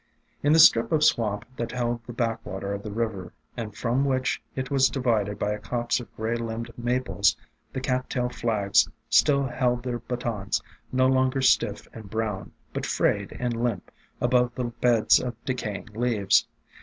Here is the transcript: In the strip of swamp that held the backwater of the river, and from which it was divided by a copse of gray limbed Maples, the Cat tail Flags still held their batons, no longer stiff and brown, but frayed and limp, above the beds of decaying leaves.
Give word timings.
In 0.41 0.51
the 0.51 0.57
strip 0.57 0.91
of 0.91 1.03
swamp 1.03 1.45
that 1.57 1.73
held 1.73 2.03
the 2.07 2.11
backwater 2.13 2.73
of 2.73 2.81
the 2.81 2.89
river, 2.91 3.33
and 3.55 3.75
from 3.77 4.03
which 4.03 4.41
it 4.55 4.71
was 4.71 4.89
divided 4.89 5.37
by 5.37 5.51
a 5.51 5.59
copse 5.59 5.99
of 5.99 6.11
gray 6.15 6.35
limbed 6.35 6.71
Maples, 6.75 7.37
the 7.71 7.81
Cat 7.81 8.09
tail 8.09 8.27
Flags 8.27 8.89
still 9.11 9.43
held 9.43 9.83
their 9.83 9.99
batons, 9.99 10.59
no 10.91 11.05
longer 11.05 11.43
stiff 11.43 11.87
and 11.93 12.09
brown, 12.09 12.51
but 12.73 12.83
frayed 12.83 13.37
and 13.39 13.61
limp, 13.63 13.91
above 14.19 14.55
the 14.55 14.63
beds 14.63 15.19
of 15.19 15.35
decaying 15.45 15.85
leaves. 15.93 16.47